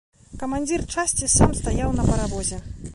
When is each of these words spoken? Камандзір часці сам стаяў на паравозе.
Камандзір 0.43 0.85
часці 0.95 1.31
сам 1.37 1.55
стаяў 1.61 1.95
на 2.01 2.11
паравозе. 2.13 2.57